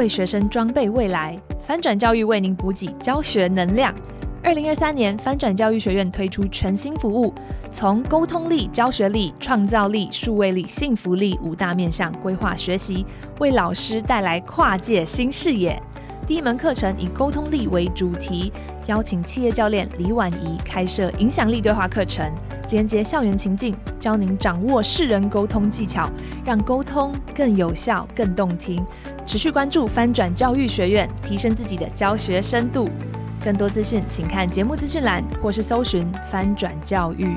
[0.00, 3.94] 为学生装备未来，翻转教育为您补给教学能量。
[4.42, 7.34] 二零二三年，翻转教育学院推出全新服务，
[7.70, 13.04] 从沟通力、教学力、创造力、数位力、幸福力五大面向规划学习，
[13.40, 15.78] 为老师带来跨界新视野。
[16.26, 18.50] 第一门课程以沟通力为主题，
[18.86, 22.26] 邀请企业教练李婉仪开设影响力对话课程，
[22.70, 26.08] 连接校园情境，教您掌握世人沟通技巧，
[26.42, 28.82] 让沟通更有效、更动听。
[29.30, 32.90] 持续关注翻转教育学院，提升自己的教学深度。
[33.44, 37.36] 更多资讯，请看节目资讯栏，或是搜寻“翻转教育”。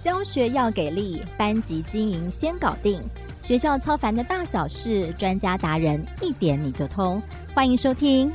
[0.00, 3.00] 教学要给力，班级经营先搞定。
[3.40, 7.22] 学校操烦的大小事，专家达人一点你就通。
[7.54, 8.32] 欢迎收听。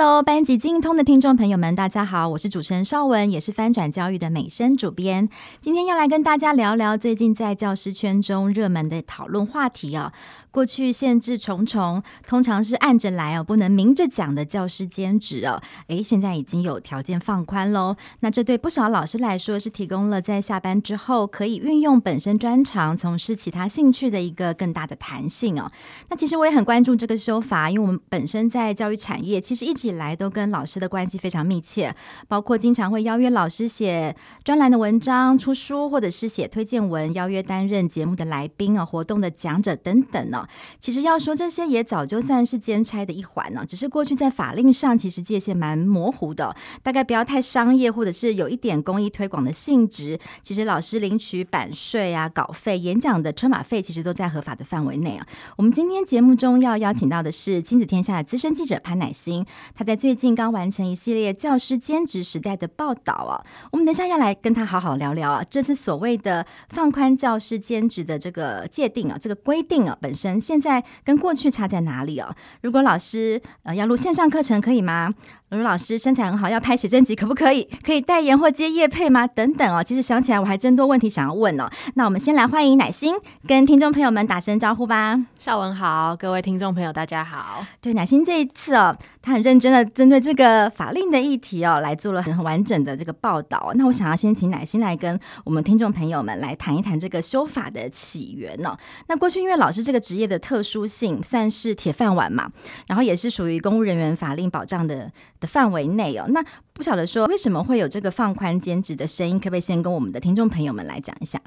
[0.00, 5.28] Hello，班级精通的听众朋友们，大家好，我是主持人邵文，也是翻转教育的美声主编。
[5.60, 10.12] 今天要来跟大家聊聊最近在教师圈中热门的讨论话题哦。
[10.50, 15.62] 过去限制重重，通常是暗着来哦，不能明着讲的教师兼职哦。
[15.88, 17.96] 诶，现在已经有条件放宽喽。
[18.20, 25.70] 那这对不少老师来说，是提供了在下班之后可以运用本身专长从事其他兴趣的一个更大的弹性哦。
[26.08, 31.94] 那其实我也很关注这个修法，因为我们本身在教育产业，其实一直以来都跟老师的关系非常密切，
[32.26, 40.37] 包括经常会邀约老师写专栏的文章、出书，或者是写推荐文，邀约担任节目的来宾啊、活动的讲者等等呢
[40.78, 50.18] 其实要说这些也早就算是兼差的一环了，只是过去在法令上其实界限蛮模糊的，大概不要太商业，或者是有一点公益推广的性质。
[50.42, 55.26] 其实老师领取版税啊、稿费、演讲的车马费，其实都在合法的范围内啊。
[55.56, 63.44] 我们今天节目中要邀请到的是亲子天下资深记者潘乃馨，他在最近刚完成一系列教师兼职时代的报道啊。
[63.72, 70.27] 我们等下要来跟他好好聊聊啊，这次所谓的放宽教师兼职的这个界定啊，这个规定啊，本身。
[70.40, 72.34] 现在跟过去差在哪里哦？
[72.62, 75.14] 如果老师呃要录线上课程可以吗？
[75.50, 77.70] 如果老师身材很好要拍写真集可不可以？
[77.82, 79.26] 可以代言或接业配吗？
[79.26, 79.82] 等等哦。
[79.82, 81.70] 其实想起来我还真多问题想要问哦。
[81.94, 83.14] 那我们先来欢迎乃心
[83.46, 85.18] 跟听众朋友们打声招呼吧。
[85.38, 87.64] 邵文好，各位听众朋友大家好。
[87.80, 88.94] 对，乃心这一次哦，
[89.28, 93.72] 他很认真的针对这个法令的议题哦，来做了很完整的这个报道。
[93.74, 98.74] 那我想要先请乃心来跟我们听众朋友们来谈一谈这个修法的起源哦。
[99.08, 102.50] 那过去因为老师这个职业的特殊性，算是铁饭碗嘛，
[102.86, 105.12] 然后也是属于公务人员法令保障的。
[105.40, 111.40] 的范围内哦，那不晓得说为什么会有这个放宽兼职的声音，可不可以先跟我们的听众朋友们来讲一下？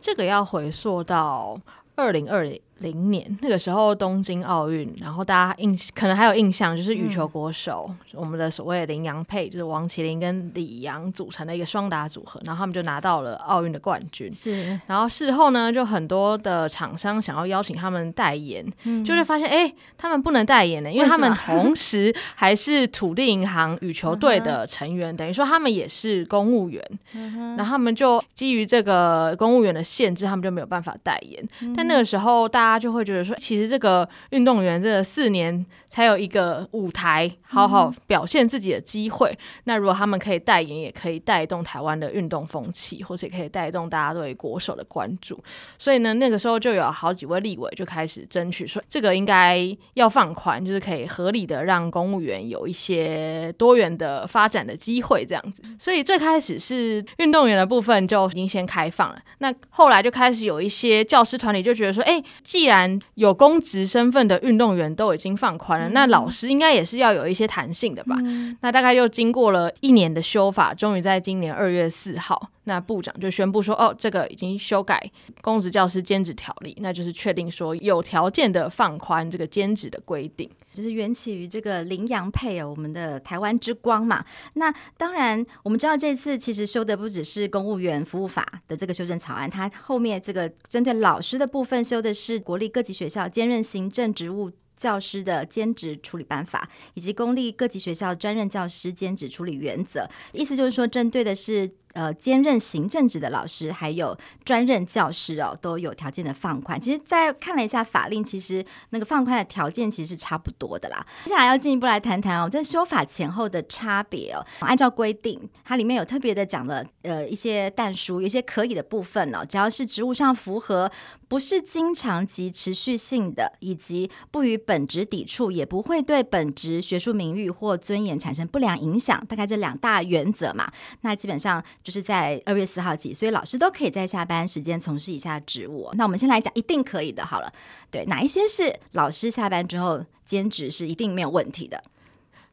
[0.00, 1.56] 这个要回溯到
[1.94, 2.60] 二零二零。
[2.78, 14.32] 零年那个时候东京奥运，然后大家印可能还有印象，就是羽球国手、嗯、我们的所谓的麟洋配，就是王麒麟跟李阳组成的一个双打组合，然后他们就拿到了奥运的冠军。
[14.32, 26.80] 是，然后事后呢，就很多的厂商想要邀请他们代言，嗯、就会发现哎，他们不能代言呢，因为他们 同时还是土地银行羽球队的成员，等于说他们也是公务员。
[27.14, 31.44] 嗯、然后他们就基于这个公务员的限制，他们就没有办法代言。
[31.62, 32.67] 嗯、但那个时候大家。
[32.68, 39.30] 大家就会觉得说，其实这个运动员这四年才有一个舞台，好好表现自己的机会。
[39.30, 45.42] 嗯、那如果他们可以代言，也可以带动台湾的运动风气，或者也可以带动大家对国手的关注。
[45.78, 55.62] 所以呢，那个时候就有好几位立委就开始争取说，这个应该要放宽，就是可以合理的让公务员有一些多元的发展的机会，这样子。
[55.78, 62.22] 所以最开始是运动员的部分就已经先开放了，那后来就开始有一些教师团体就觉得说，哎。
[62.42, 68.16] 既然有公职身份的运动员都已经放宽了，嗯、那老师应该也是要有一些弹性的吧？
[68.20, 75.10] 嗯、那大概又经过了一年的修法，终于在今年二月四号，那部长就宣布说：“哦，这个已经修改
[75.42, 84.24] 公职教师兼职条例，那就是确定说有条件的放宽这个兼职的规定。”就是缘起于这个麟洋配哦，我们的台湾之光嘛。
[84.54, 92.38] 那当然，我们知道这次其实修的不只是公务员服务法的这个修正草案，它后面这个针对老师的部分修的是。
[92.48, 100.08] 国立各级学校兼任行政职务教师的兼职处理办法，以及公立各级学校专任教师兼职处理原则。
[100.32, 101.70] 意思就是说，针对的是。
[101.92, 106.80] 呃兼任行政职的老师，还有专任教师哦，都有条件的放宽。
[106.80, 111.06] 其实，在看了一下法令，其实那个放宽的条件其实是差不多的啦。
[111.24, 114.44] 接下来要进一步来谈谈哦，在修法前后的差别哦。
[114.60, 120.90] 按照规定，它里面有特别的讲了呃一些但书，一些可以的部分哦，只要是职务上符合，
[121.28, 129.24] 不是经常及持续性的，以及不与本职抵触，也不会对本职学术名誉或尊严产生不良影响。
[129.26, 130.70] 大概这两大原则嘛，
[131.02, 135.88] 那基本上就是在二月四号起，所以老师都可以在下班时间从事以下职务。
[135.94, 137.50] 那我们先来讲一定可以的，好了，
[137.90, 141.82] 对，哪一些是老师下班之后兼职是一定没有问题的？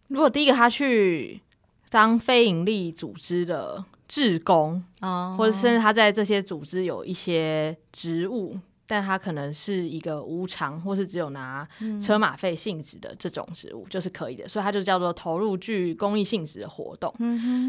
[0.08, 1.42] 如果第一个他去
[1.90, 8.58] 当非营利组织的志工，啊，或者甚至他在这些组织有一些职务。
[8.88, 11.68] 但他可能是一个无偿或是只有拿
[12.00, 17.12] 车马费性质的这种职务，就是可以的，所以它就叫做投入具公益性质的活动，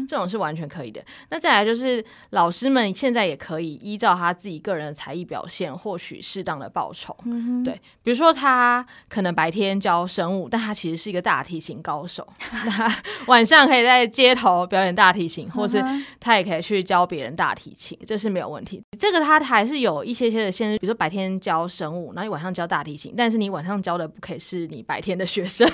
[0.07, 1.03] 这种是完全可以的。
[1.31, 7.17] 那再来就是老师们现在也可以依照他自己个人的才艺表现，获取适当的报酬。
[7.65, 7.73] 对，
[8.03, 12.27] 比如说他可能白天教生物，但他其实是一个大提琴高手，
[12.63, 15.83] 那晚上可以在街头表演大提琴，或是
[16.19, 18.83] 他也可以去教别人大提琴，这是没有问题。
[18.99, 21.06] 这个他还是有一些些的限制，比如说白。
[21.07, 25.65] 白天教生物，然后你晚上教大提琴，但是你晚上教的不可以是你白天的学生，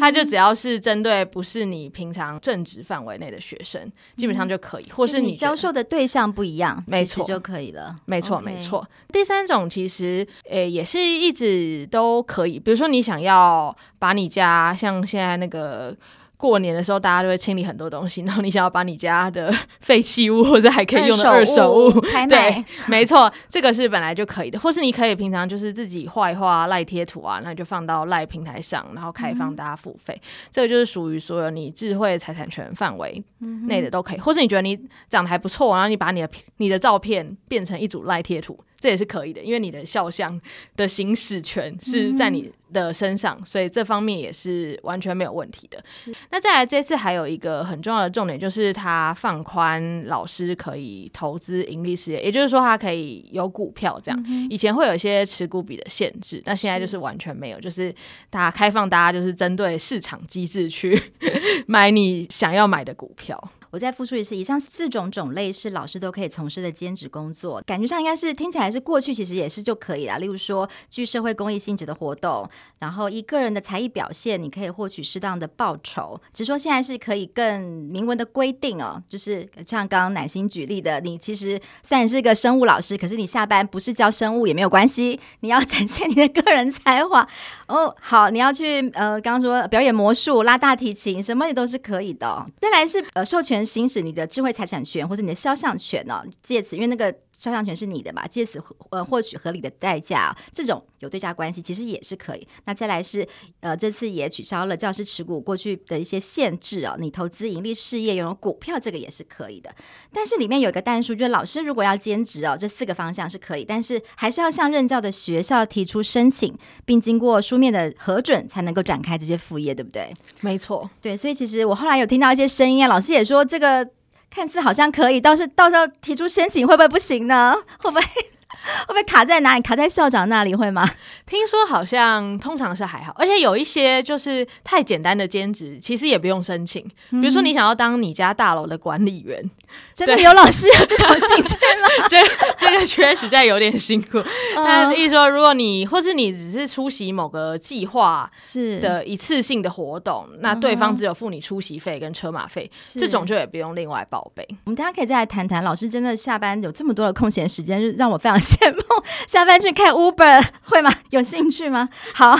[0.00, 7.94] 他就只要是针对不是你平常正职范围内的学生，基本上就可以，或是你，你教授的对象不一样，没错就可以了。
[8.06, 8.88] 没错，没错。
[9.12, 15.94] 第三种其实诶、欸、也是一直都可以，比如说你想要把你家像现在那个。
[16.36, 33.22] 过年的时候，大家都会清理很多东西，然后你想要把你家的废弃物或者还可以用的二手物，物对，没错，这个是本来就可以的，或是你可以平常就是自己画一画赖贴图啊，那就放到赖平台上，然后开放大家付费，嗯、这个就是属于所有你智慧财产权范围
[33.66, 34.78] 内的都可以，或是你觉得你
[35.08, 36.28] 长得还不错，然后你把你的
[36.58, 38.58] 你的照片变成一组赖贴图。
[38.78, 40.40] 这也是可以的，因为你的肖像
[40.76, 45.82] 的行使权是在你的身上，嗯、所以这方面也是完全没有问题的。
[45.84, 54.24] 是，那再来这次还有一个很重要的重点，就是他放宽老师可以投资盈利事业，也就是说他可以有股票这样。
[54.28, 57.94] 嗯、以前会有一些持股比的限制，那现在就是完全没有，是就是
[58.28, 61.00] 大家开放，大家就是针对市场机制去
[61.66, 63.42] 买你想要买的股票。
[63.70, 70.18] 我再复述一次，以上四种种类是老师都可以从事的兼职工作，感觉上应该是听起来是过去其实也是就可以了。
[70.18, 72.48] 例如说，具社会公益性质的活动，
[72.78, 76.20] 然后以个人的才艺表现，你可以获取适当的报酬。
[76.32, 87.28] 只是说现在是可以更明文的规定哦，就是像刚刚乃心举例的，你其实虽然是个生物老师，可是你下班不是教生物也没有关系，你要展现你的个人才华
[87.66, 87.94] 哦。
[88.00, 92.46] 好，你要去呃，刚刚说表演魔术、拉大提琴，什么也都是可以的哦。
[92.60, 93.55] 再来是呃授权。
[93.64, 96.22] 行使你的智慧财产权或者你的肖像权呢？
[96.42, 97.14] 借此，因为那个。
[97.38, 98.26] 肖像权是你的嘛？
[98.26, 102.48] 借此呃获取合理的代价，这种有对价关系，其实也是可以。
[102.64, 103.26] 那再来是
[103.60, 109.74] 呃这次也取消了教师持股过去的一些限制啊，你投资盈利事业拥有股票，这个也是可以的。
[110.12, 120.12] 但是里面有一个但书，就是老师如果要兼职哦，这四个方向是可以，但是还是要向任教的学校提出申请，并经过书面的核准才能够展开这些副业，对不对？
[120.40, 121.16] 没错，对。
[121.16, 123.90] 所以其实我后来有听到一些声音啊，老师也说这个。
[124.36, 127.56] 看似好像可以，倒是到时候提出申请会不会不行呢？
[127.78, 128.02] 会不会？
[128.86, 129.62] 会不会卡在哪里？
[129.62, 130.88] 卡在校长那里会吗？
[131.26, 136.82] 听说好像通常是还好，而且有一些就是太简单的兼职，其实也不用申请。
[137.10, 139.50] 比如说你想要当你家大楼的管理员，嗯、
[139.92, 141.88] 真的有老师有这种兴趣吗？
[142.08, 142.16] 这
[142.56, 144.22] 这个确实在有点辛苦。
[144.54, 154.46] 但是意思说，如果你或是你只是出席某个计划是的一次性的活动，那对方只有付你出席费跟车马费，这种就也不用另外报备。
[154.64, 158.35] 我们大家可以再来谈谈，老师真的下班有这么多的空闲时间，就让我非常。
[158.38, 158.82] 羡慕
[159.26, 160.92] 下班去看 Uber 会吗？
[161.10, 161.88] 有兴趣吗？
[162.14, 162.38] 好，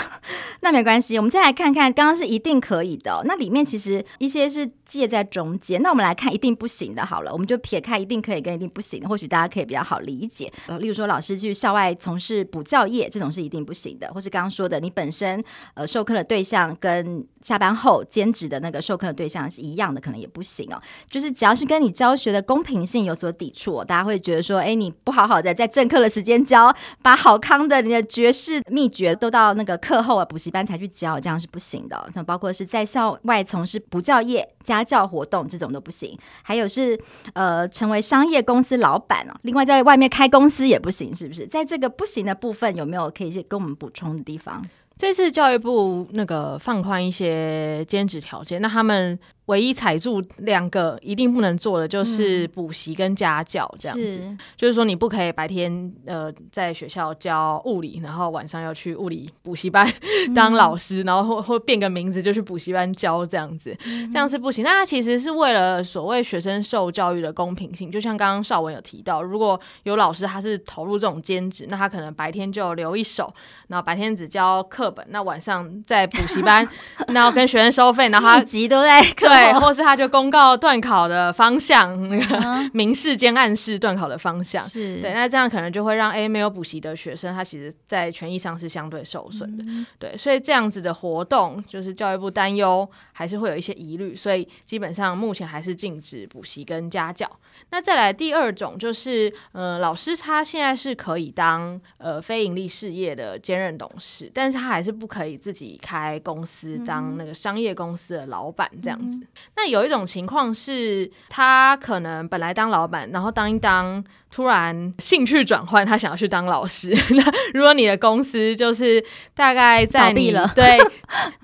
[0.61, 1.17] 那没关系。
[1.17, 5.83] 我们再来看看，刚刚是一定可以的，那里面其实一些是介在中间。
[5.83, 10.51] 那我们来看一定不行的，好了，我们就撇开一定可以跟一定不行的，或许大家可以比较好理解。
[10.81, 15.41] 例如说老师去校外从事补教业，这种是一定不行的，或是刚刚说的你本身
[15.75, 20.83] 呃授课的对象跟下班后兼职的那个授课的对象是一样的，可能也不行哦。
[21.09, 26.07] 就是只要是跟你教学的公平性有所抵触，大家会觉得说，哎，你不好好的在正课的。
[26.17, 32.09] 时间教，把好康的你的绝世秘诀都到那个课后啊补习班才去教，这样是不行的。
[32.15, 36.19] 像包括是在校外从事补教业、家教活动这种都不行。
[36.43, 36.99] 还有是
[37.33, 41.47] 呃成为商业公司老板哦，另外在外面开公司也不行，是不是？
[41.47, 44.63] 在这个不行的部分，有没有可以跟我们补充的地方？
[44.99, 59.89] 这次教育部那个放宽一些兼职条件，那他们唯一踩住两个一定不能做的就是补习跟家教这样子，是就是说你不可以白天呃在学校教物理，然后晚上要去物理补习班
[60.35, 64.65] 当老师，嗯、然后或或变个名字就去补习班教这样子，嗯、这样是不行。
[64.65, 73.33] 那他其实是为了所谓学生受教育的公平性，就像刚刚绍文有提到，如果有老师他是投入这种兼职，那他可能白天就留一手，
[73.69, 76.67] 然后白天只教课本，那晚上在补习班，
[77.15, 79.36] 然后跟学生收费，然后他一集都在课。
[79.37, 85.01] 对，或是他就公告断考的方向，那个明示兼暗示断考的方向，是。
[85.01, 97.31] 对，那这样可能就会让 A 没有补习的学生，他其实在权益上是相对受损的，嗯、对，所以这样子的活动，就是教育部担忧还是会有一些疑虑，所以基本上目前还是禁止补习跟家教。
[97.71, 109.19] 那再来第二种就是，呃，老师他现在是可以当呃非盈利事业的兼任董事，但是他还是不可以自己开公司当那个商业公司的老板这样子。
[109.21, 109.26] 嗯、
[109.57, 114.05] 那有一种情况是，他可能本来当老板，然后当一当。
[114.31, 116.91] 突然兴趣转换，他想要去当老师。
[117.15, 117.23] 那
[117.55, 119.03] 如果你的公司就是
[119.35, 120.79] 大概在你了，对，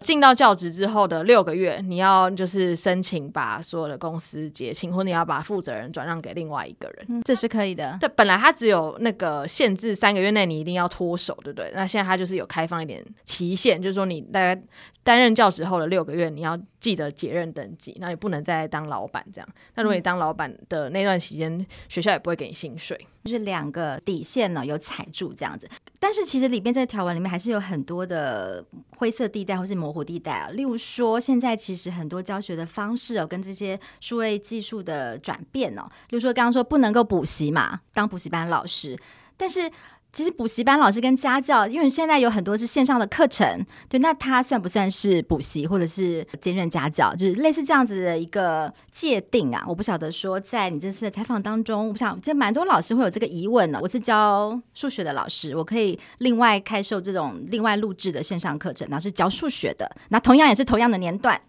[0.03, 7.97] 进到教职之后的六个月，你要就是申请把所有的公司结清，或你要把负责人转让给另外一个人，嗯，这是可以的。
[8.01, 11.73] 这本来他只有那个限制，三个月内你一定要脱手，对不对？
[11.75, 14.61] 那现在他就是有开放一点期限，就是说你大概
[15.05, 19.49] 担任教职后的六个月，你要记得解任登记，那你不能再当老板这样。
[19.77, 23.07] 那如果你当老板的那段期间，学校也不会给你薪水。
[23.25, 25.69] 就是两个底线呢，有踩住这样子，
[26.01, 28.65] 但是其实里边这个条文里面还是有很多的
[28.97, 30.49] 灰色地带或是模糊地带啊。
[30.51, 38.99] 例如说，现在其实很多教学的方式哦，跟这些数位技术的转变哦，例如说刚刚说不能够补习嘛，当补习班老师，
[39.37, 39.71] 但是。
[40.13, 47.15] 其实补习班老师跟家教，因为现在有很多是线上的课程，对，那他算不算是补习或者是兼任家教？
[47.15, 49.65] 就是类似这样子的一个界定啊？
[49.67, 53.79] 我不晓得说，在你这次的采访当中，我想，其实蛮多老师会有这个疑问呢。
[53.81, 61.41] 我是教数学的老师，我可以另外开设这种另外录制的线上课程，然后是教数学的，那同样也是同样的年段，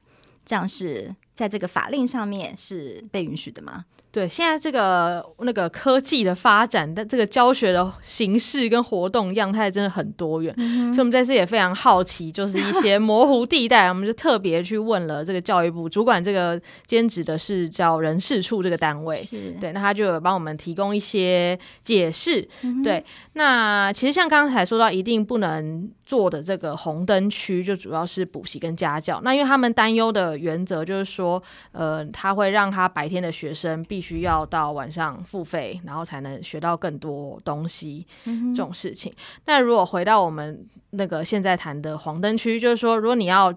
[0.46, 3.84] 这样是在这个法令上面是被允许的吗？
[4.14, 22.48] 对，现在这个那个科技的发展，但这个教学的形式跟活动样态真的很多元，嗯、所以我们这次也非常好奇，就是一些 模糊地带，我们就特别去问了这个教育部主管这个兼职的是叫人事处这个单位，是对，那他就有帮我们提供一些解释。
[22.62, 23.04] 嗯、对，
[23.34, 29.20] 那其实像刚才说到，一定不能做的这个红灯区，就主要是补习跟家教。
[29.24, 31.42] 那因为他们担忧的原则就是说，
[31.72, 39.12] 呃，他会让他白天的学生必须要到晚上付费，然后才能学到更多东西，嗯、这种事情。
[39.46, 43.52] 那如果回到我们那个现在谈的黄灯区，就是说，如果你要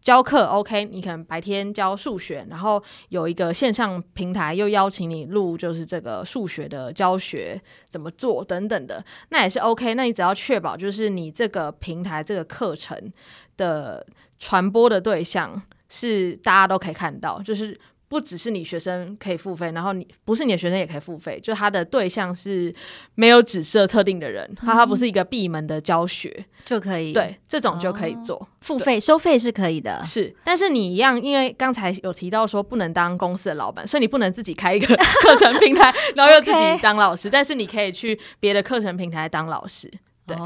[0.00, 9.94] 教课，OK，你可能白天教数学，然后有一个线上平台又邀请你录，就是这个数学的教学怎么做等等的，那也是 OK。
[9.94, 13.12] 那你只要确保，就是你这个平台这个课程
[13.56, 14.06] 的
[14.38, 17.78] 传播的对象是大家都可以看到，就是。
[18.08, 22.74] 不只是你学生可以付费，然后你不是你的学生也可以付费，就他的对象是
[23.14, 26.46] 没有只设特定的人，他他、嗯、不是一个闭门的教学。
[26.64, 34.86] 就可以，对，这种就可以做、哦、付费收费是可以的，是，但是你一样，因为刚才有提到说不能当公司的老板，所以你不能自己开一个
[35.22, 39.90] 课程平台， 然后又自己当老师.但是你可以去别的课程平台当老师。
[40.28, 40.36] 对，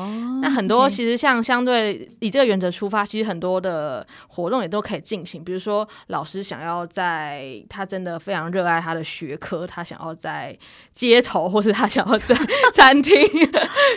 [0.41, 5.43] 那很多其实像相对以这个原则出发，其实很多的活动也都可以进行。
[5.43, 10.57] 比如说，老师想要在他真的非常热爱他的学科，他想要在
[10.93, 12.37] 街头，或是他想要在
[12.73, 13.15] 餐厅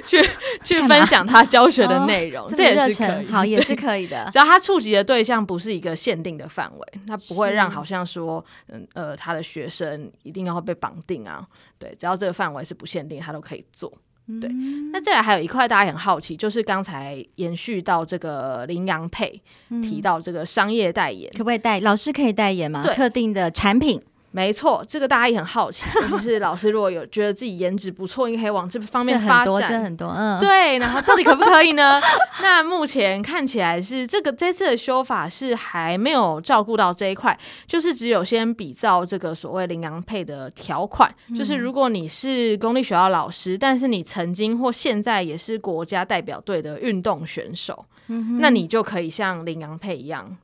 [0.06, 0.22] 去
[0.63, 4.27] 去分享他教学的内容，这也是可以，好，也是可以的。
[4.32, 11.46] 只要他触及的对象不是一个限定的范围，他不会让好像说，嗯呃，他的学生一定要被绑定啊。
[11.77, 13.92] 对，只要这个范围是不限定，他都可以做。
[14.41, 14.50] 对，
[14.91, 19.41] 那再来还有一块大家很好奇，就是刚才延续到这个羚羊配
[19.84, 21.79] 提到这个商业代言，可不可以代？
[21.82, 22.82] 老师可以代言吗？
[22.82, 24.01] 特定的产品。
[24.36, 29.46] 没错，这个大家也很好奇，尤其是老师如果有觉得自己颜值不错，应该可以往这方面发展。
[29.46, 30.77] 这很多，这很多，嗯，对。
[30.77, 32.01] 然后到底可不可以呢？
[32.44, 50.36] 那目前看起来是这个这次的修法是还没有照顾到这一块，就是只有先比照这个所谓羚羊配的条款，嗯、就是如果你是公立学校老师，但是你曾经或现在也是国家代表队的运动选手，嗯、那你就可以像羚羊配一样。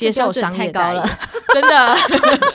[0.00, 1.02] 接受商业代言，
[1.52, 1.96] 真的，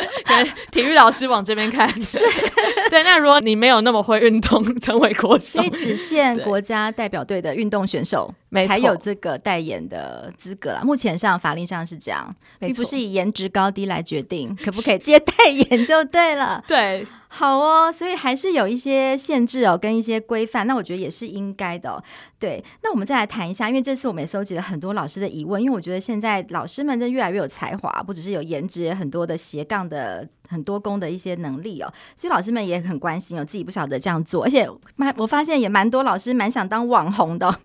[0.71, 1.87] 体育老师往这边看。
[2.01, 2.19] 是，
[2.89, 3.03] 对。
[3.03, 8.33] 那如果你没有那么会运动，成为国手，所以只限国家代表队的运动选手。
[8.67, 10.81] 才有这个代言的资格了。
[10.83, 16.63] 目前上法令上是这样，并不是以颜值高低来决定可不可以接代言就对了。
[16.67, 17.05] 对。
[17.27, 20.65] 好哦，所以还是有一些限制哦，跟一些规范。
[20.65, 22.01] 那我觉得也是应该的哦。
[22.39, 25.61] 对，那我们再来谈一下，因为这次我们也搜集了很多老师的疑问。
[25.61, 31.93] 因为我觉得现在老师们真越来越有才华，不只是有颜值，也很多的斜杠的很多工的一些能力哦。
[32.15, 37.55] 所以老师们也很关心哦，自己不晓得这样做，而且蛮我发现也蛮多老师蛮想当网红的哦。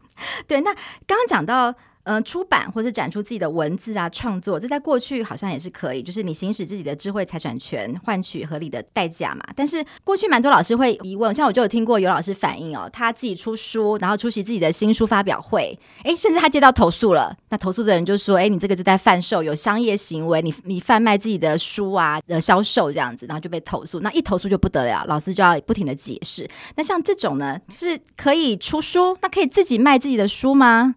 [0.46, 0.72] 对，那
[1.06, 1.74] 刚刚讲到。
[2.10, 9.44] 嗯，出版或者展出自己的文字啊，创作，这在过去好像也是可以，就是你行使自己的智慧财产权，换取合理的代价嘛。
[9.54, 26.48] 但是过去蛮多老师会疑问，像我就有听过有老师反映哦，他自己出书，然后出席自己的新书发表会，诶，甚至他接到投诉了，那投诉的人就说，诶，你这个是在贩售，有商业行为，你你贩卖自己的书啊，呃，销售这样子，然后就被投诉，那一投诉就不得了，老师就要不停的解释。
[26.74, 30.96] 那像这种呢，是可以出书，那可以自己卖自己的书吗？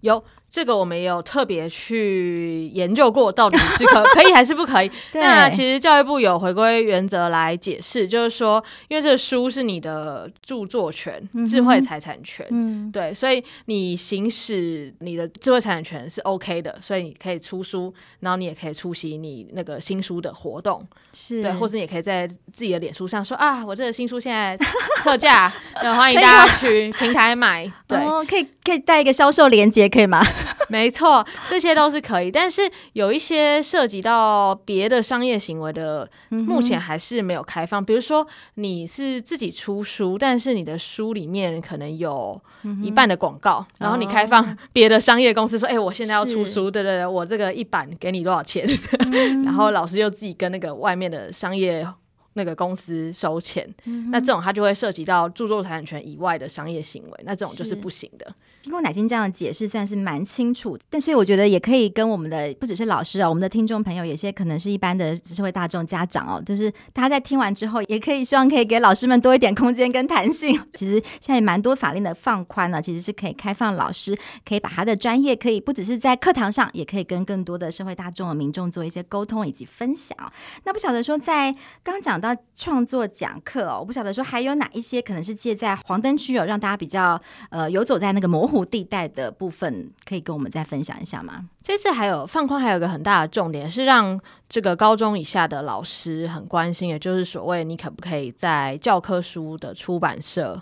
[0.00, 0.22] 有
[0.54, 4.90] 这个，我们也有特别去研究过，到底是可 可以还是不可以？
[5.10, 24.56] 对那其实教育部有回归原则来解释，就是说，因为这个书是你的著作权、嗯、智慧财产权，嗯，对，所以你行使你的智慧财产权是 OK 的，所以你可以出书，然后你也可以出席你那个新书的活动，是对，或者你也可以在自己的脸书上说啊，我这个新书现在
[25.02, 29.88] 特价，欢迎大家去平台买， 对，哦、可以可以带一个销售链接。
[29.88, 30.24] 可以吗？
[30.68, 32.62] 没错，这些都是可以，但是
[32.94, 37.84] 有一些涉及到别的商业行为的，目前还是没有开放。
[37.84, 42.40] 比如说，你是自己出书，但是你的书里面可能有
[42.82, 48.66] 一半的广告，然后你开放别的商业公司说：“哎，我现在要出书，对对对，我这个一版给你多少钱？”
[49.44, 51.86] 然后老师又自己跟那个外面的商业
[52.34, 53.68] 那个公司收钱，
[54.10, 58.34] 那这种它就会涉及到著作财产权以外的商业行为，那这种就是不行的。
[58.62, 60.78] 经过乃金这样的解释，算是蛮清楚。
[60.88, 70.58] 但所以我觉得也可以跟我们的不只是老师啊，我们的听众朋友，有些可能是一般的社会大众家长哦，就是大家在听完之后，也可以希望可以给老师们多一点空间跟弹性。
[70.72, 80.16] 其实现在也蛮多法令的放宽了，其实是可以开放老师可以把他的专业，可以不只是在课堂上，也可以跟更多的社会大众的民众做一些沟通以及分享。
[80.64, 88.64] 那不晓得说，在刚讲到创作讲课哦，我不晓得说还有哪一些可能是借在黄灯区哦，让大家比较呃游走在那个模糊。
[88.64, 91.48] 地带的部分可以跟我们再分享一下吗？
[91.62, 100.60] 这次还有放宽，还有一个很大的重点是让这个高中以下的老师很关心，也就是所谓你可不可以在教科书的出版社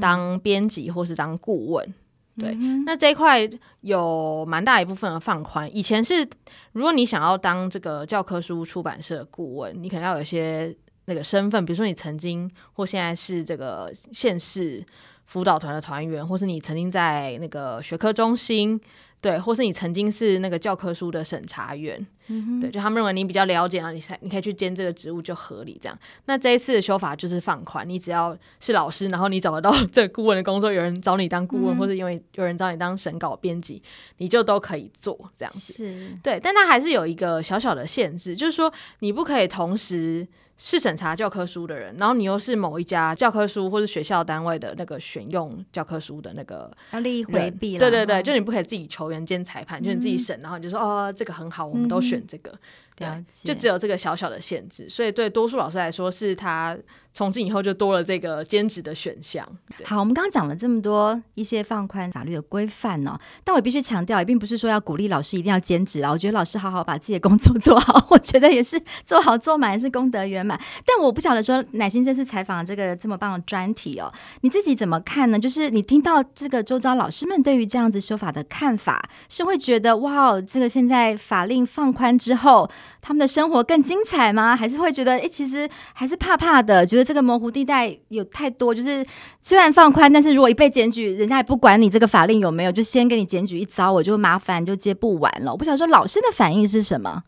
[0.00, 1.94] 当编辑或是当顾问？
[2.36, 3.48] 嗯、对，那这一块
[3.82, 5.68] 有蛮大一部分的放宽。
[5.74, 6.28] 以前是
[6.72, 10.74] 如果你想要当这个教科书出版社顾问，你可能要有一些
[11.06, 14.84] 那个身份，比如说你曾经或现在是这个县市。
[15.26, 18.78] 辅导团的团员，或是你曾经在那个学科中心，
[19.22, 25.98] 对，或是你曾经是那个教科书的审查员，嗯、哼对，就他们认为你比较了解，然后你才你可以去兼这个职务就合理这样。
[26.26, 33.82] 那这一次的修法就是放宽，你只要是老师，然后你找得到 这个顾问的工作，有人找你当顾问，嗯、或者因为有人找你当审稿编辑，
[34.18, 35.72] 你就都可以做这样子。
[35.72, 40.26] 是，对，但它还是有一个小小的限制，就是说你不可以同时。
[40.56, 47.80] 是审查教科书的人，然后你又是某一家教科书或者学校单位的那个选用教科书的那个，要利益回避了。
[47.80, 52.50] 对对对，就你不可以自己球员兼裁判，嗯、就你自己审，然后你就说哦，这个很好，我们都选这个。
[52.50, 52.58] 嗯
[52.96, 53.08] 对，
[53.42, 56.78] 就只有这个小小的限制，所以对多数老师来说，是他
[57.14, 59.48] 从今以后就多了这个兼职的选项。
[59.84, 66.10] 好，我们刚刚讲了这么多一些放宽法律的规范哦，但我必须强调，也并不是说要鼓励老师一定要兼职啦。
[66.10, 70.60] 我觉得老师好好把自己的工作 做好，我觉得也是做好做满，是功德圆满。
[70.84, 75.38] 但我不晓得说，乃心这次采访这个这么棒的专题哦，你自己怎么看呢？
[75.38, 82.68] 就是你听到这个周遭老师们对于这样子修法的看法，是会觉得哇，这个现在法令放宽之后。
[83.06, 84.56] 他们的生活更精彩吗？
[84.56, 88.74] 还是会觉得，哎，其实还是怕怕的，觉得这个模糊地带有太多。
[88.74, 89.04] 就是
[89.42, 95.52] 虽然放宽，但是如果一被检举，人家也不管你这个法令有没有，就先给你检举一遭，我就麻烦就接不完了。
[95.52, 97.22] 我不想说老师的反应是什么。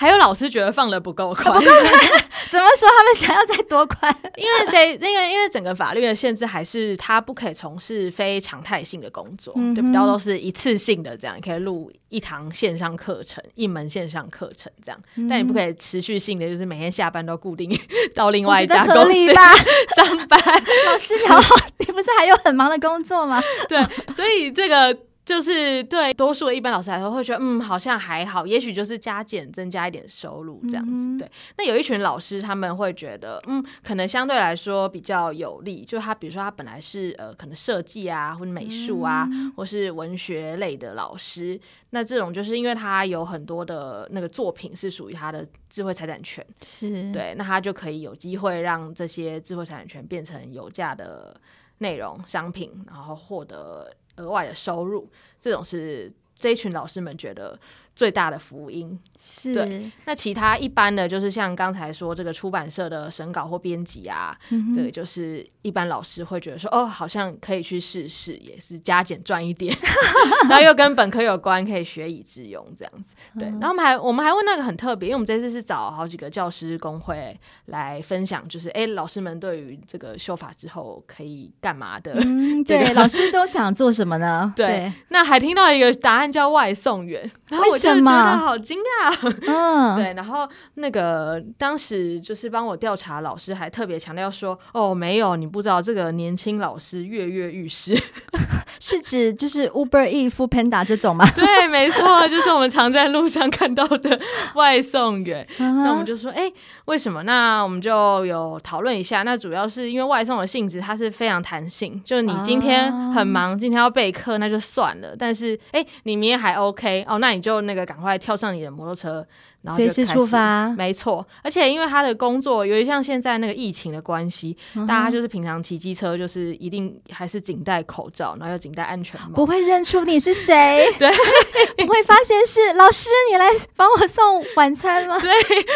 [0.00, 2.88] 还有老师觉得放的不够宽， 怎么说？
[2.96, 4.10] 他们想要再多宽？
[4.34, 17.78] 因为这那个，因为整个法律的限制还是他不可以从事非常态性的工作，嗯、哼对，比较都是一次性的这样，你可以录一堂线上课程，一门线上课程这样，嗯、但你不可以持续性的，就是每天下班都固定
[18.16, 19.34] 到另外一家公司
[19.96, 20.40] 上班。
[20.86, 21.38] 老师你好，
[21.76, 23.42] 你不是还有很忙的工作吗？
[23.68, 23.78] 对，
[24.14, 24.96] 所以这个。
[25.30, 31.06] 就是对多数的一般老师来说，会觉得嗯，好像还好，也许就是加减增加一点收入这样子。
[31.06, 47.12] 嗯、对，那有一群老师他们会觉得，嗯，可能相对来说比较有利，就他比如说他本来是呃可能设计啊，或者美术啊，嗯、或是文学类的老师，那这种就是因为他有很多的那个作品是属于他的智慧财产权，是。
[47.12, 51.40] 对，那他就可以有机会让这些智慧财产权变成有价的
[51.78, 57.58] 内容商品，然后获得额外的收入，这种是这一群老师们觉得
[58.00, 58.98] 最大的福音。
[59.18, 69.76] 是对，那其他一般的就是像刚才说这个出版社的审稿或编辑啊，嗯、这个就是一般老师会觉得说哦，好像可以去试试，也是加减赚一点，
[70.48, 73.14] 然后又跟本科有关，可以学以致用这样子。
[73.38, 82.14] 对，然后我们还我们还问那个很特别，因为我们这次是找好几个教师工会来分享，就是哎，老师们对于这个修法之后可以干嘛的？
[82.24, 84.50] 嗯， 对，老师都想做什么呢？
[84.56, 89.34] 对，对那还听到一个答案叫外送员，然后我就觉得好惊讶。
[89.46, 97.94] 嗯， 对，然后那个当时就是帮我调查老师还特别强调说，哦，没有，你不知道这个年轻老师跃跃欲试，
[98.80, 101.24] 是指就是 Uber Eats、Foodpanda 这种吗？
[101.36, 104.18] 对，没错，就是我们常在路上看到的
[104.54, 105.46] 外送员。
[105.58, 106.50] 那我们就说，哎，
[106.86, 107.22] 为什么？
[107.24, 109.22] 那我们就有讨论一下。
[109.22, 115.14] 那主要是因为外送的性质它是非常弹性，就是你今天很忙，今天要备课，那就算了。
[115.16, 119.26] 但是，哎，你明天还 OK 哦，那你就那个赶快跳上你的摩托车，
[119.62, 120.68] 然后随时出发。
[120.70, 130.86] 没错，而且因为他的工作，由于像现在那个疫情的关系，嗯、大家就是平常骑机车，就是一定还是仅戴口罩，然后又仅戴安全帽，不会认出你是谁。
[130.98, 131.10] 对，
[131.86, 133.46] 不会发现是老师，你来
[133.76, 135.18] 帮我送晚餐吗？
[135.20, 135.30] 对，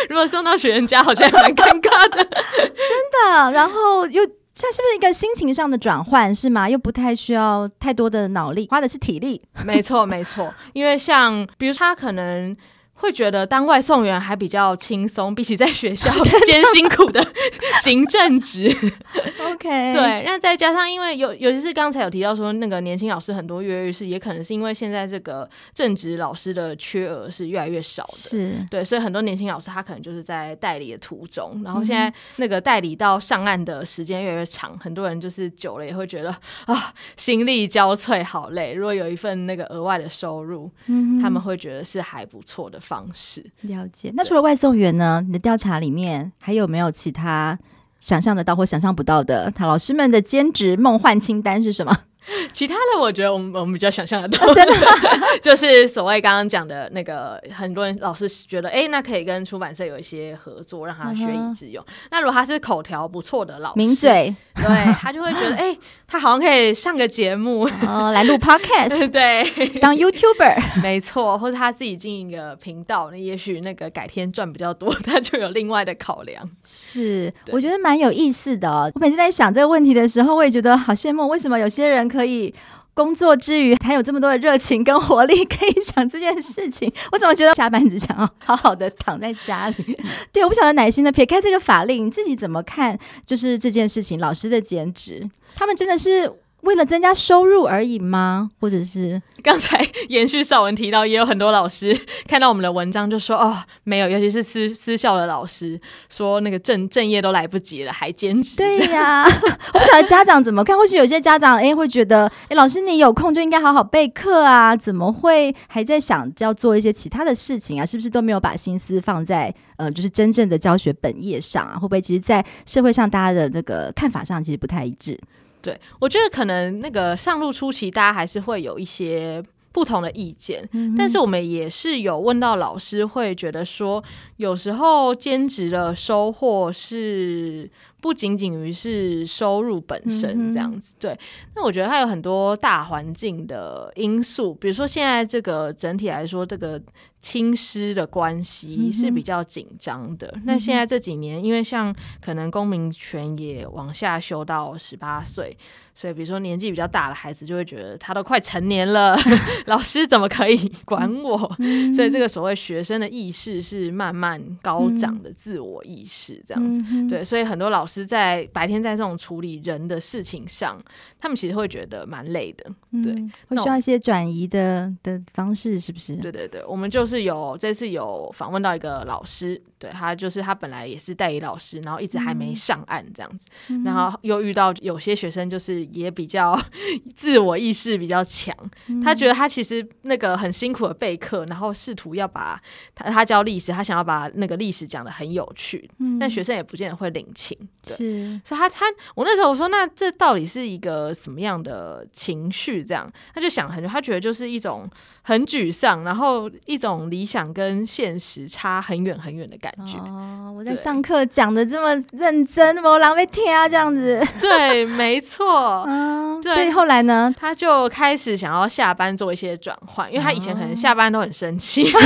[0.09, 3.53] 如果送到学生家，好像蛮尴尬的， 真的。
[3.53, 4.23] 然后又。
[4.57, 6.71] 这是不是一个心情上的转换，是吗？
[6.71, 9.43] 又不太需要太多的脑力，花的是体力。
[9.67, 10.55] 没错，没错。
[10.75, 12.57] 因为像，比如他可能。
[13.05, 16.11] 会觉得当外送员还比较轻松，比起在学校
[16.47, 17.23] 艰辛苦的
[17.85, 18.75] 行政职。
[19.53, 20.23] OK，对。
[20.25, 28.13] 那再加上，因为尤尤其是刚才有提到说，那个年轻老师很多跃跃欲试，也可能是因为现在这个正职老师的缺额是越来越少的。
[28.13, 38.73] 是，对，所以很多年轻老师他可能就是在代理的途中，然后现在那个代理到上岸的时间越来越长，很多人就是久了也会觉得啊，心力交瘁，好累。
[38.73, 42.81] 如果有一份那个额外的收入，嗯，他们会觉得是还不错的。
[42.95, 44.13] 方式了解。
[44.15, 45.21] 那除了外送员呢？
[45.27, 47.59] 你的调查里面还有没有其他
[47.99, 49.51] 想象得到或想象不到的？
[49.51, 51.97] 他老师们的兼职梦幻清单是什么？
[52.53, 54.75] 其他的我觉得我们我们比较想象得到，真的
[55.43, 61.83] 就是所谓刚刚讲的那个，很多人老师觉得，哎、欸，那可以跟出版社有一些合作，让他学以致用。
[61.85, 61.89] Uh.
[62.11, 69.45] 那如果他是口条不错的老师，名嘴，对他就会觉得，哎、欸，他好像可以上个节目，哦，来录 Podcast，对，
[69.81, 76.49] 当 YouTuber，没错，或者他自己经营一个频道，那也许那个改天赚比较多，他就有另外的考量。
[76.63, 78.91] 是，我觉得蛮有意思的哦。
[78.95, 82.55] 我每次在想这个问题的时候，我也觉得好羡慕，为什么有些人可以
[82.95, 86.93] 工作之余还有这么多的热情跟活力，可以想这件事情？
[87.11, 89.99] 我怎么觉得下班只想要好好的躺在家里？
[90.33, 92.97] 对，我不晓得耐心的撇开这个法令，你自己怎么看？
[93.27, 96.33] 就是这件事情，老师的兼职，他们真的是。
[96.65, 98.51] 为了增加收入而已吗？
[98.61, 101.95] 或者是刚才延续少文提到，也有很多老师
[102.27, 109.25] 看到我们的文章就说：“哦，没有，尤其是私私校的老师说，那个正正业都来不及了，还兼职。”对呀，
[109.75, 110.77] 我不晓得家长怎么看。
[110.77, 117.85] 或许有些家长哎会觉得：“哎，老师你有空就应该好好备课啊，怎么会还在想要做一些其他的事情啊？
[117.85, 121.75] 是不是都没有把心思放在呃，就是真正的教学本业上啊？
[121.75, 125.21] 会不会其实，在社会上大家的这个看法上其实不太一致？”
[125.65, 134.05] 对，我觉得可能那个上路初期，大家还是会有一些不同的意见，嗯、但是我们也是有问到老师，会觉得说，
[134.37, 137.71] 有时候兼职的收获是
[138.01, 140.95] 不仅仅于是收入本身这样子。
[140.95, 141.19] 嗯、对，
[141.55, 146.81] 那我觉得它有很多大环境的因素，比如说现在这个整体来说，这个
[147.21, 150.31] 亲师的关系是比较紧张的。
[150.35, 155.57] 嗯、那现在这几年，因为像可能公民权也往下修到十八岁。
[155.97, 159.17] 所以，比如说年纪比较大的孩子，就会觉得他都快成年了，
[159.67, 161.55] 老师怎么可以管我？
[161.61, 164.24] 嗯、所以，这个所谓学生的意识是慢慢
[164.63, 166.83] 高涨的自我意识，这样子。
[166.91, 170.79] 嗯、对，所以很多老师在白天在这种处理人的事情上，
[171.21, 172.65] 他们其实会觉得蛮累的。
[173.03, 176.17] 对，嗯、会需要一些转移的的方式，是不是？
[176.17, 179.61] 对对对，我们就是有这次有访问到一个老师。
[179.85, 186.59] 对，他就是他本来也是代理老师，然后一直还没上岸这样子，嗯、然后又遇到有些学生就是也比较
[187.15, 192.59] 自我意识比较强，嗯、他觉得他其实那个很辛苦的备课，然后试图要把
[192.95, 202.83] 他他教历史，他想要把那个历史讲的很有趣，嗯、但学生也不见得会领情，对，是，所以他他我那时候我说，那这到底是一个什么样的情绪？
[202.83, 203.13] 这样？
[203.35, 204.89] 他就想很久，他觉得就是一种
[205.23, 209.99] 很沮丧，然后一种理想跟现实差很远很远的感觉。
[209.99, 214.23] 哦，我在上课讲的这么认真，我狼狈听啊，这样子。
[214.41, 215.85] 对，没错。
[215.87, 216.55] 嗯， 对。
[216.55, 222.03] 所以后来呢，他就开始想要下班做一些转换，因为他以前可能下班都很生气，他、哦、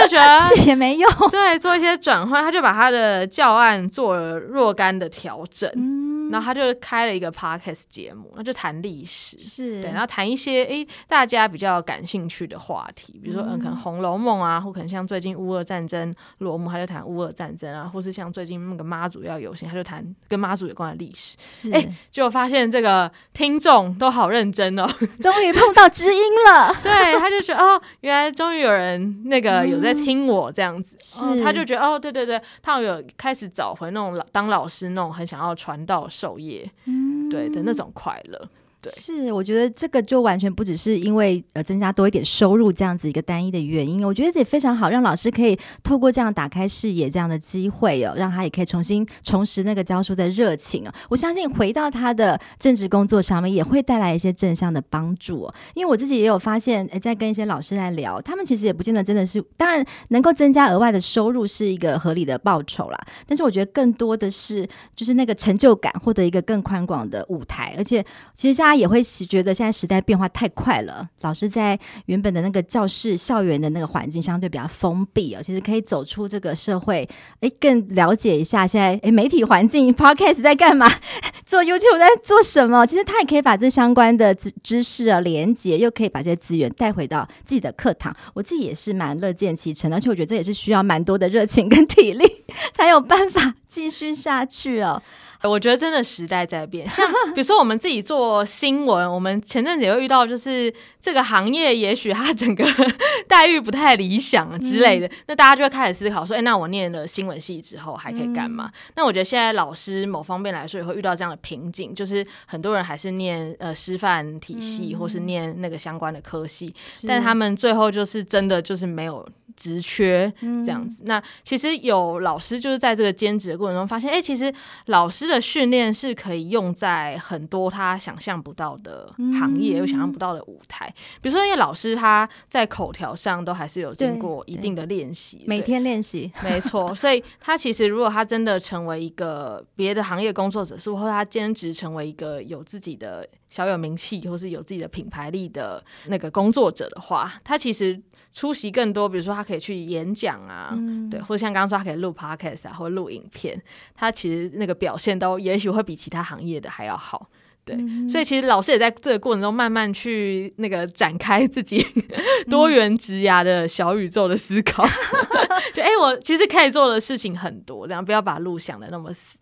[0.02, 1.10] 就觉得也没用。
[1.30, 5.70] 对，做一些转换，他就把他的教案做了若干的调整。
[5.74, 21.36] 嗯，然后他就开了一个 podcast 节目，那就谈历史，是对，然后谈一些诶、欸、大家比较感兴趣的话题，比如说嗯，可能《红楼梦》啊，或可能像最近乌俄战争落幕，他就谈乌俄战争啊，或是像最近那个妈祖要游行，他就谈跟妈祖有关的历史。
[21.72, 24.86] 哎是，结果、欸、发现这个听众都好认真哦，
[25.20, 26.74] 终于碰到知音了。
[26.82, 38.48] 对，他就觉得哦，原来终于有人那个有在听我这样子，嗯、他就觉得哦，对对对，他有开始找回那种老当老师那种很想要传道授业，嗯，对的那种快乐。
[38.86, 50.92] 是，我觉得这个就完全不只是因为呃增加多一点收入这样子一个单一的原因，我觉得这也非常好，让老师可以透过这样打开视野这样的机会哦，让他也可以重新重拾那个教书的热情哦。
[51.08, 55.54] 我相信回到他的政治工作上面也会带来一些正向的帮助哦。
[55.74, 64.64] 因为我自己也有发现，诶，在跟一些老师在聊，他们其实也不见得真的是，当然能够增加额外的收入是一个合理的报酬啦，但是我觉得更多的是
[64.94, 77.08] 就是那个成就感，获得一个更宽广的舞台，而且其实像家也会觉得现在时代变化太快了，老师在原本的那个教室校园的那个环境相对比较封闭哦，其实可以走出这个社会，
[77.40, 80.90] 诶，更了解一下现在诶媒体环境， Podcast 在干嘛，
[81.46, 88.14] 做 YouTube 在做什么，其实他也可以把这相关的知知识啊连接，又可以把这些资源带回到自己的课堂。
[88.34, 92.24] 我自己也是蛮乐见其成，而且我觉得这也是需要蛮多的热情跟体力，
[92.74, 95.02] 才有办法继续下去哦。
[95.42, 102.64] 我觉得真的时代在变，像比如说我们自己做新闻，我们前阵子也会遇到，就是这个行业也许它整个
[103.28, 108.66] 待遇不太理想之类的，嗯、那大家就会开始思考说，哎，那我念了新闻系之后还可以干嘛？
[108.66, 119.26] 嗯、那我觉得现在老师某方面来说也会遇到这样的瓶颈，就是很多人还是念呃师范体系或是念那个相关的科系，嗯、但他们最后就是真的就是没有
[119.58, 121.04] 职缺这样子。
[121.04, 124.52] 嗯、那其实有老师就是在这个兼职的过程中发现，哎，其实
[124.86, 125.28] 老师。
[125.28, 130.90] 的训练是可以用在很多他想象不到的行业，又、嗯、想象不到的舞台。
[131.20, 136.92] 比如说，因为老师他在口条上都还是有经过一定的练习，每天练习，没错。
[136.96, 148.00] 所以他其实如果他真的成为一个别的行业工作者，是或他兼职成为一个有自己的小有名气，或是有自己的品牌力的那个工作者的话，他其实。
[148.32, 153.60] 出席更多，比如说他可以去演讲啊，嗯、对，或者像刚刚说他可以录 podcast 啊，或者录影片，
[153.94, 157.28] 他其实那个表现都也许会比其他行业的还要好，
[157.64, 161.84] 对，嗯、所以其实老师也在这个过程中慢慢去那个展开自己
[162.48, 169.36] 多元职涯的小宇宙的思考， 嗯、就哎、欸，我其实可以做的事情很多，这样不要把路想的那么死。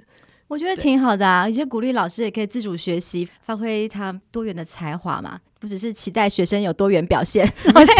[0.48, 5.40] 我觉得挺好的啊，而且鼓励老师也可以自主学习，发挥他多元的才华嘛。
[5.58, 7.44] 不只是期待学生有多元表现，
[7.74, 7.92] 老师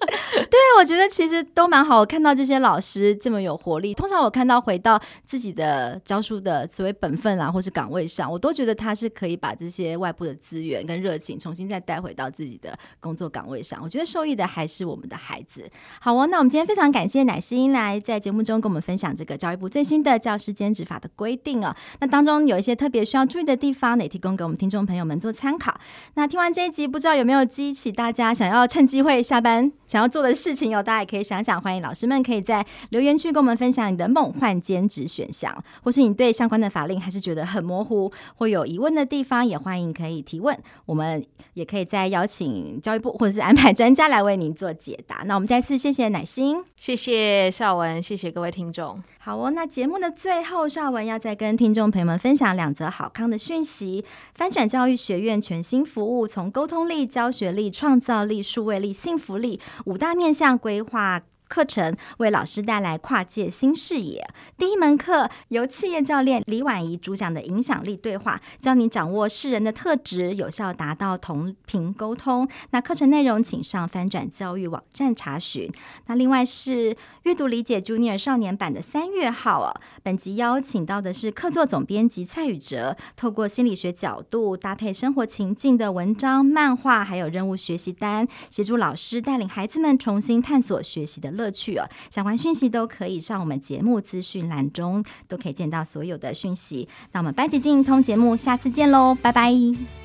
[0.50, 2.00] 对，我觉得其实都蛮好。
[2.00, 13.80] 我看到这些老师这么有活力，通常我看到回到自己的教书的所谓本分啊，或是岗位上，我都觉得他是可以把这些外部的资源跟热情重新再带回到自己的工作岗位上。
[13.82, 15.70] 我觉得受益的还是我们的孩子。
[16.00, 21.74] 好哦，那我们今天非常感谢乃欣来在节目中跟我们分享这个教育部最新的教师兼职法的规定哦。
[22.00, 25.78] 那当中有一些特别需要注意的地方，也提供给我们听众朋友们做参考。
[26.14, 26.80] 那听完这一集。
[26.90, 30.80] 不知道有没有激起大家想要趁机会下班想要做的事情哦？
[30.80, 40.56] 大家也可以想想，欢迎老师们可以在留言区跟我们分享你的梦幻兼职选项，或是你对相关的法令还是觉得很模糊或有疑问的地方，也欢迎可以提问。
[40.86, 45.24] 我们也可以再邀请教育部或者是安排专家来为您做解答。
[45.24, 49.02] 那我们再次谢谢乃心，谢谢绍文，谢谢各位听众。
[49.22, 54.04] 好哦，那节目的最后，绍文要再跟听众朋友们分享两则好康的讯息。
[54.34, 61.22] 翻转教育学院全新服务，从沟通力、教学力、创造力、数位力、幸福力五大面向规划。
[61.50, 64.24] 课程，为老师带来跨界新视野。
[64.56, 72.48] 第一门课由企业教练李婉仪主讲的影响力对话，教你掌握世人的特质，有效达到同频沟通。
[72.70, 75.68] 那课程内容请上翻转教育网站查询。
[76.06, 79.74] 那另外是阅读理解 Junior 少年版的三月号哦。
[80.04, 91.88] 本集邀请到的是客座总编辑蔡宇哲，透过心理学角度搭配生活情境的文章、漫画，还有任务学习单，协助老师带领孩子们重新探索学习的乐趣哦。
[92.10, 96.88] 相关讯息都可以上我们节目资讯栏中，都可以见到所有的讯息。
[97.12, 99.99] 那我们班级经营通节目，下次见喽，拜拜。